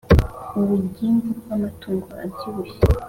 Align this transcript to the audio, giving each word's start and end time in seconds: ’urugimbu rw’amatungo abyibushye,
’urugimbu 0.59 1.29
rw’amatungo 1.39 2.09
abyibushye, 2.25 2.73